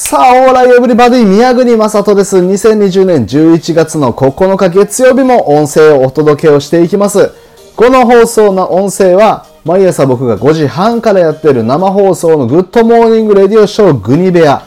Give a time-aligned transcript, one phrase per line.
[0.00, 2.36] さあ、 alright everybody、宮国正人です。
[2.36, 7.32] 2020年11月の9日月曜日も音声をお届けをしていきます。
[7.74, 14.62] この放送の音声は、毎朝僕が5時半からやっている生放送の Good Morning Radio Show グニベア。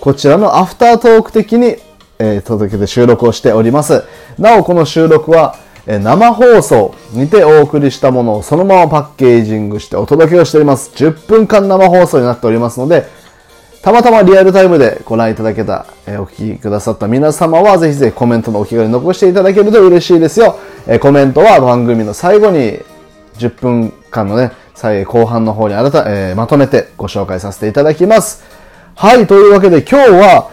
[0.00, 1.76] こちらのアフタートーク的に、
[2.18, 4.02] えー届けて収録をしております。
[4.36, 5.54] なお、この収録は、
[5.86, 10.90] えー生放送にてお送りしたものをそのままパッケージングしてお届けをしております。
[10.96, 13.21] 10分間生放送になっておりますので、
[13.82, 20.56] たまたまリアルタイムでご覧いただけた、えーお聞きくださった皆様は、ぜひぜひコメントのお気軽に残していただけると嬉しいですよ。
[20.86, 22.78] えーコメントは番組の最後に
[23.38, 28.44] 10分間のね、最後半の方に改め、えーまとめてご紹介させていただきます。
[28.94, 30.50] はい、というわけで今日は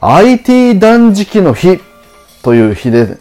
[0.00, 1.78] IT 断食の日
[2.42, 3.16] という日で、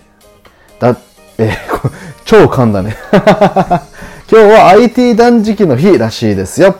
[0.80, 0.98] だ、
[1.38, 1.91] えー
[2.26, 2.98] 超噛んだね。
[4.27, 6.73] 今日は IT 断食の日らしいですよ。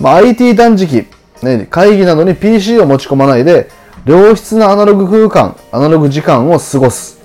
[0.00, 1.06] まあ、IT 断食、
[1.42, 3.70] ね、会議などに PC を持ち込まないで、
[4.04, 7.18] 良質なアナログ空間、アナログ時間を過ごす。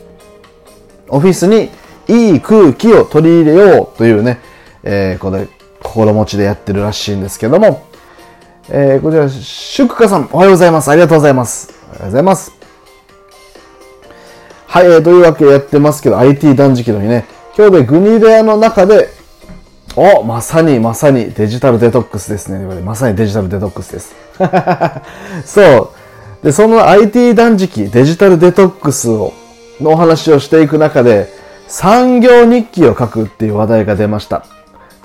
[1.09, 1.69] オフィスに
[2.07, 4.39] いい空気を取り入れようというね、
[4.83, 5.47] えーこれ、
[5.81, 7.85] 心持ちでやってるらしいんですけども、
[8.69, 10.89] えーこちら、シュクカさん、おはようございます。
[10.89, 11.69] ありがとうございます。
[11.69, 12.51] ありがとうございます。
[14.67, 19.09] はい、えーというわけでやってますけど、IT 断食の日ね、今日でグニベアの中で、
[19.95, 22.59] おまさにまさにデジタルデトックスですね。
[22.81, 24.15] まさにデジタルデトックスです。
[25.45, 25.93] そ
[26.41, 26.45] う。
[26.45, 29.33] で、その IT 断食、デジタルデトックスを、
[29.79, 31.29] のお話をしていく中で、
[31.67, 34.45] 産業日記を書くっていう話題が出ました。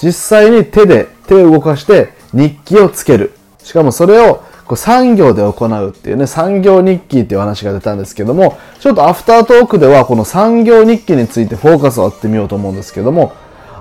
[0.02, 3.34] 実際に手で、手を動かして日記をつける。
[3.62, 13.32] しかもそれをこう産業で行うっていうね、産業日記っていう話が出たんですけども、ちょっとアフタートークではこの産業日記についてフォーカスを当ててみようと思うんですけども、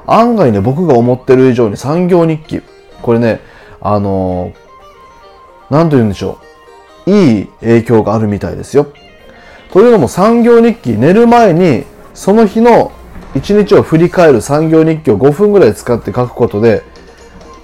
[0.07, 2.61] 案外ね、僕が思ってる以上に産業日記、
[3.01, 3.41] これね、
[3.81, 4.67] あのー
[5.69, 6.39] なんと言うんでしょ
[7.05, 7.11] う。
[7.11, 8.87] いい影響があるみたいですよ。
[9.71, 12.91] というのも産業日記、寝る前にその日の
[13.35, 16.83] 一日を振り返る産業日記を5分ぐらい使って書くことで、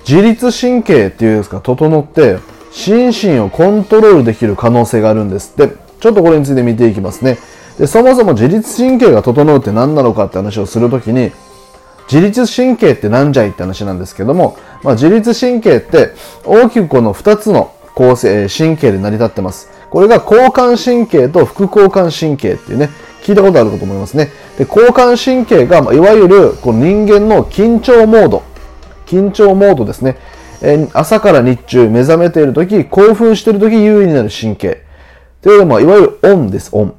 [0.07, 2.37] 自律神経っていうんですか、整って、
[2.71, 5.75] 心身をコントロールできる可能性があるんですって。
[5.99, 7.37] ちょっとこれについて見ていきますね。
[7.79, 11.31] で、そもそも自律神経が整うって何なのかって話をするときに、
[12.13, 16.11] 自律神経って何じゃいって話なんですけども、まあ、自律神経って
[16.45, 19.71] 大きくこの2つの構成、神経で成り立ってます。
[19.89, 22.91] これが交感神経と副交感神経っていうね、
[23.23, 24.29] 聞いたことあるかと思いますね。
[24.59, 28.43] で、交感神経が、いわゆるこの人間の緊張モード、
[29.07, 30.17] 緊張モードですね。
[30.61, 34.83] え朝から日中目覚めているとき、興奮しているとき優位になる神経。
[35.41, 36.93] というのも、いわゆるオンです、オン。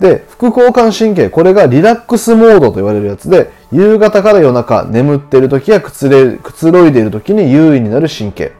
[0.00, 8.52] で、副交感神経、これがリラックスモードと言われるやつで、夕方から夜中、眠っている時やくつれくつろいでいる時に優位になる神経。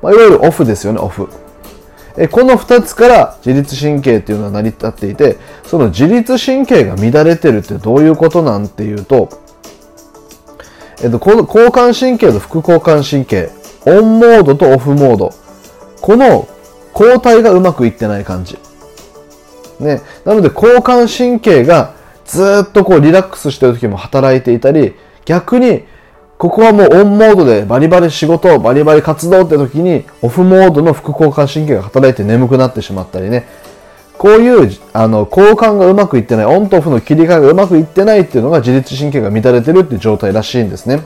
[0.00, 1.28] まあ、いわゆるオフですよね、オフ。
[2.16, 9.28] えこの2つから自律神経っていうのは成り立っていて、その自律神経が乱れてるってどういうことなんていうと、
[11.02, 13.50] えっと、この交感神経と副交感神経、
[13.86, 15.32] オンモードとオフモード、
[16.00, 16.48] この
[16.94, 18.58] 交代がうまくいってない感じ。
[19.82, 20.00] ね。
[20.24, 21.94] なので、交感神経が
[22.24, 24.94] ずっとこうリラックスしてる時も働いていたり、
[25.24, 25.84] 逆に、
[26.38, 33.46] ここはもうオンモードでバリバリ仕事、バリバリ活動って時に、オフモードの副交感神経が働いて眠くなってしまったりね。
[34.18, 41.02] こういう、あの、交換がうまくいってない、オンとオフの切り替えがうまくいってないっていうのが自律神経が乱れてるっていう状態らしいんですね。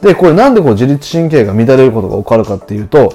[0.00, 3.14] で、これなんでこう自律神経が乱れることが起こるかっていうと、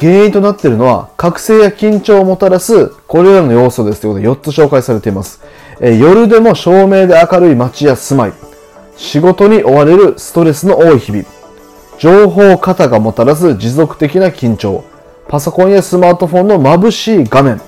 [0.00, 5.42] 原因となっているのは、覚醒や緊張をもたらす、これらの要素ですということで4つ紹介されています。
[5.80, 8.32] え夜でも照明で明るい街や住まい、
[8.96, 11.24] 仕事に追われるストレスの多い日々、
[11.98, 14.84] 情報過多がもたらす持続的な緊張、
[15.28, 17.60] パソコンやスマートフォンの眩しい画面。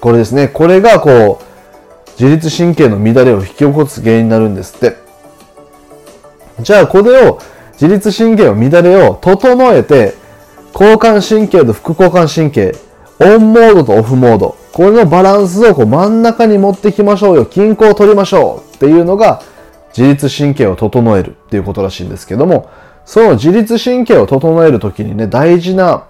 [0.00, 0.48] これですね。
[0.48, 4.96] これがこう、自律神経の乱れを引き起こす原因になるんですって。
[6.60, 7.40] じゃあこれを、
[7.72, 10.14] 自律神経を乱れを整えて、
[10.78, 12.72] 交感神経と副交感神経、
[13.18, 19.42] オンモードとオフモード、これのバランスをこう真ん中に持ってきましょうよ、均衡を取りましょうっていうのが、
[19.88, 22.70] 自律神経を整えるっていうことらしいんですけども、
[23.04, 26.04] その自律神経を整えるときにね、大事な、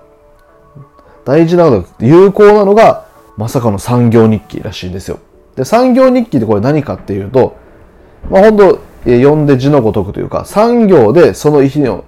[1.25, 3.06] 大事なのが、有効なのが、
[3.38, 5.19] まさかの産業日記らしいんですよ。
[5.56, 7.56] で、産業日記ってこれ何かっていうと、
[8.29, 12.05] まあ本当読んで字のごとくというか、産業でその日の、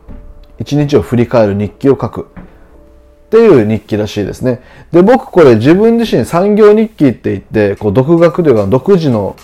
[0.59, 2.27] 一日を振り返る日記を書く。
[3.31, 4.61] っていう日記らしいですね。
[4.91, 9.37] で、僕これ自分自身産業日記って言って、こう独学というか独自の、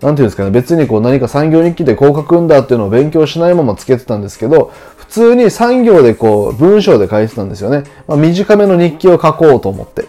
[0.00, 7.84] なんていうんですかね、別にこう何か産業日記でこう書くんだっていうのを勉強しないままつけてたんですけど、普通に産業でこう文章で書いてたんですよね。
[8.08, 10.06] まあ、短めの日記を書こうと思って。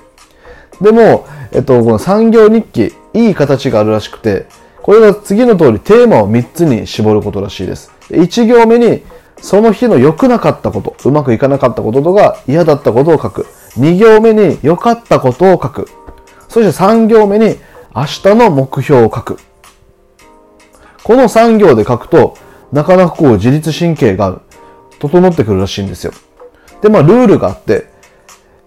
[0.81, 4.47] でも、えっと、この産業日記、いい形があるらしくて、
[4.81, 7.91] これが次の通りテーマを3つに絞ることらしいです。
[8.09, 9.03] 1行目に
[9.41, 13.45] その日の良くなかったこと、うまくいかなかったこととか嫌だったことを書く。
[13.77, 15.87] 2行目に良かったことを書く。
[16.47, 17.57] そして3行目に
[17.95, 19.37] 明日の目標を書く。
[21.03, 22.35] この3行で書くと、
[22.71, 24.41] なかなかこう自律神経が
[24.99, 26.13] 整ってくるらしいんですよ。
[26.81, 27.87] で、まあルールがあって、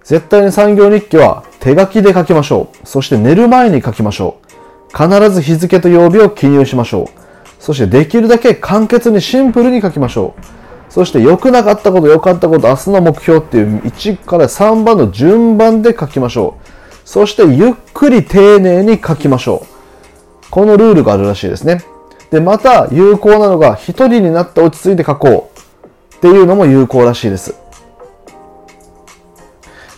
[0.02, 2.86] 絶対に産業日記は手書きで書きましょう。
[2.86, 4.96] そして寝る前に書きましょう。
[4.96, 7.22] 必ず日付と曜日を記入しましょう。
[7.60, 10.61] そしてできるだけ簡潔にシンプルに書きましょう。
[10.92, 16.68] そして良くなかったこと、良かったこと、明日の目標っていう1から3番の順番で書きましょう。
[17.06, 20.50] そしてゆっくり丁寧に書きましょう。
[20.50, 21.82] このルールがあるらしいですね。
[22.30, 27.54] で、また有効なのが一人になって落ち着いて書こうっていうのも有効らしいです。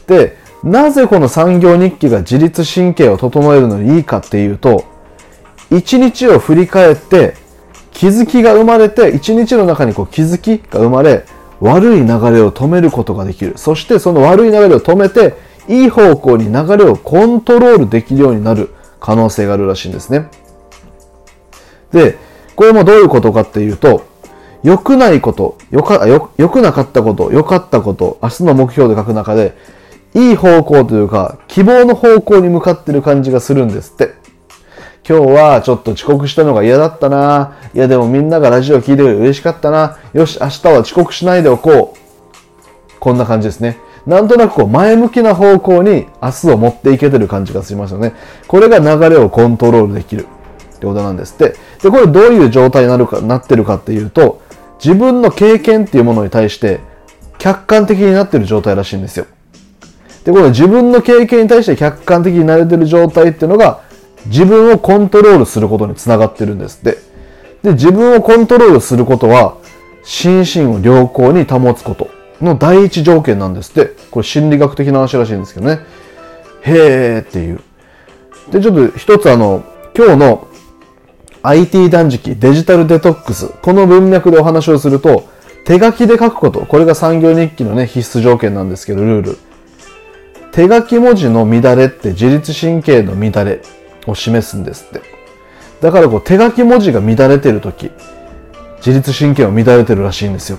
[0.07, 4.85] で、なぜこの産業日記が自律神経を整えるのにいいかっていうと、
[5.73, 7.35] 一日を振り返って
[7.95, 11.25] 気づきが生まれて、一日の中にこう気づきが生まれ、
[11.61, 13.55] 悪い流れを止めることができる。
[13.57, 15.35] そしてその悪い流れを止めて、
[15.69, 20.29] いい方向に流れをコントロールできるようになる可能性があるらしいんですね。
[21.93, 22.19] で、
[22.57, 24.03] これもどういうことかっていうと、
[24.63, 29.57] 良くないこと、良か、良くなかったこと、良かったこと、明日の目標で書く中で、
[30.15, 34.24] いい方向というか、希望の方向に向かってる感じがするんですって。
[35.07, 37.59] 今日はちょっと遅刻したのが嫌だったな。
[37.75, 39.99] いやでもみんながラジオ聞いてくれて嬉しかったな。
[40.15, 43.01] よし、明日は遅刻しないでおこう。
[43.01, 43.77] こんな感じですね。
[44.07, 48.15] なんとなくこう前向きな方向に明日を持っていけてる感じがしますよね。
[48.49, 50.27] これが流れをコントロールできる
[50.77, 51.55] ってことなんですって。
[51.83, 54.41] で、これどういう状態になるか、なってるかっていうと、
[54.83, 56.81] 自分の経験っていうものに対して
[57.37, 59.27] 客観的になってる状態らしいんですよ。
[60.25, 63.81] で、この自分の経験に対して客観的になれてる状態っていうのが
[64.27, 66.99] 自分をコントロールすることにつながってるんですって。
[67.63, 69.57] で、自分をコントロールすることは、
[70.03, 72.09] 心身を良好に保つこと
[72.41, 73.95] の第一条件なんですって。
[74.11, 75.81] これ心理学的な話らしいんですけどね。
[76.63, 77.61] へーっていう。
[78.51, 79.65] で、ちょっと一つあの、
[79.97, 80.49] 今日の
[81.43, 85.29] IT 断食、デジタルデトックス、この文脈でお話をすると、
[85.65, 89.39] 手書きで書くこと、これが産業日記のね、必須条件なんですけど、ルール。
[90.53, 93.61] 手書き文字の乱れって自律神経の乱れ。
[94.07, 95.03] を示すんですって。
[95.81, 97.91] だからこう手書き文字が乱れてる時、
[98.79, 100.59] 自律神経は乱れてるらしいんですよ。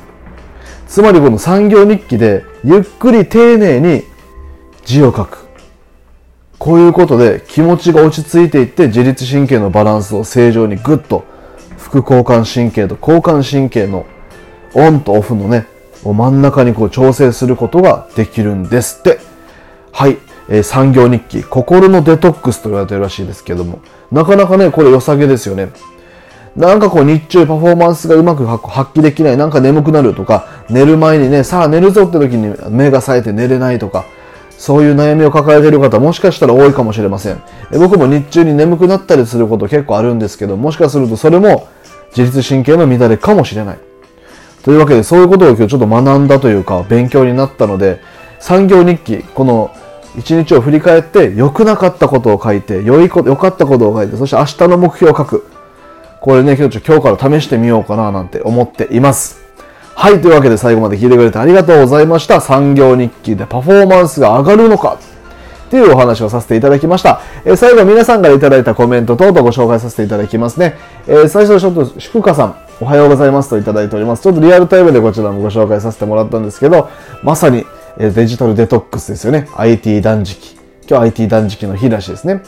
[0.87, 4.03] つまりこの産業日記でゆっくり丁寧に
[4.85, 5.45] 字を書く。
[6.57, 11.23] こういうことで気持ちが落ち着いていって自律神経のバランスを正常にグッと
[11.77, 14.05] 副交感神経と交感神経の
[14.73, 15.67] オンとオフのね、
[16.03, 19.19] 真ん中にこう調整することができるんですって。
[19.91, 20.17] はい。
[20.49, 23.79] えー、産業日記、心のデトックスと言われてるらしいですけども、
[24.11, 25.69] なかなかね、これ良さげですよね。
[26.55, 34.05] なんかこう日中パフォーマンスがうまく発揮できない、なんか眠くなるとか、寝る前にね、さあ寝るぞって時に目が冴えて寝れないとか、
[34.57, 37.41] そういう悩みを抱えている方もしかしたら多いかもしれません。
[37.71, 41.67] 僕も日中に眠くなったりすること結構あるんですけど、もしかするとそれも
[42.15, 43.77] 自律神経の乱れかもしれない。
[44.63, 47.99] というわけでそういうことを今日ちょっと学んだというか勉強になったので、
[48.39, 49.71] 産業日記、この
[50.17, 55.47] 一日を振り返って良くなかったことを書いて良いこと良かったことを書いてそして明日の目標を書く
[56.21, 59.43] これね今日から試してみようかななんて思っています
[59.95, 64.99] はいというわけで最後まで聞いてくれてありがとうございました産業日記でパフォーマンスが上がるのか
[65.65, 67.21] っていうお話をさせていただきました。
[67.43, 70.75] えー、最後皆さんからいただいたコメント等々ご紹介させていただきますね。
[71.07, 74.23] えー、最初はちょっと、祝賀さん、おはようございますといただいております。
[74.23, 76.89] ちょっとリアルタイムでこちらもご紹介させてもらったんですけど、
[77.23, 77.65] まさに
[77.97, 79.47] デジタルデトックスですよね。
[79.55, 80.57] IT 断食。
[80.87, 82.41] 今日 IT 断食の日らしですね。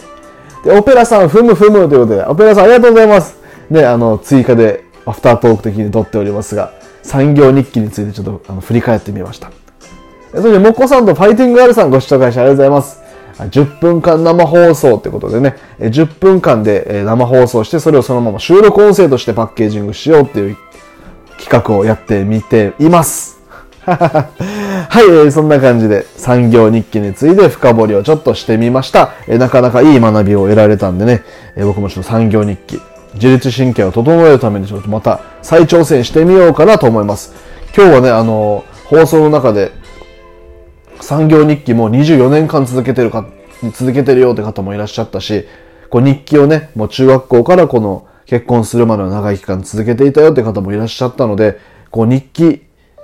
[0.64, 3.38] で、オペラさん、ふむふむということで、オペラさんありがとうございます。
[3.70, 9.52] ね、あの、追加でアフタートーク的に撮っておりますが、産業日記についてちょっとあの振り返ってみました。
[10.34, 13.02] そして、もこさんとファイティングガールさんご視聴開始ありがとうございます。
[13.38, 20.58] 10分間生放送ってことでね、10分間で生放送して、それをそのまま収録音声としてパッケージングしようっていう
[21.38, 23.40] 企画をやってみています。
[24.90, 29.14] はい、えー、そんな感じで産業日記について深掘りをちょっとしてみました。
[29.28, 31.24] えー、なかなかいい学びを得られたんでね、
[31.56, 32.80] えー、僕もちょっと産業日記、
[33.16, 37.34] 自律神経を整えるためにちょっとまた再挑戦してみようかなと思います。
[37.76, 39.72] 今日はね、あの放送の中で
[41.02, 43.28] 産業日記も24年間続けてるか、
[43.74, 45.46] 続けてるよって方もいらっしゃったし、
[45.90, 51.60] こう日記をね、もう中学校からこの結婚するまでの長い期間続けていたよって方もいらっしゃったので、
[51.92, 52.64] こう日記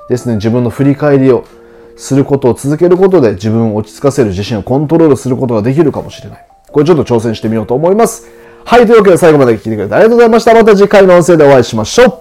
[0.09, 1.45] ですね、自分の振り返りを
[1.95, 6.45] することを続けることで自分を落ち着かせる自信をコントロールすることができるかもしれない。
[6.71, 8.27] これちょっと挑戦してみようと思います。
[8.65, 10.53] はい、というわけで最後まで聞いてくれてありがとうございました。
[10.53, 12.13] また次回の音声でお会いしましょう。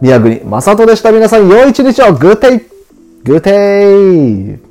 [0.00, 1.12] 宮国正人でした。
[1.12, 2.60] 皆さん、良い一日をグッデイ
[3.22, 4.63] グッデイ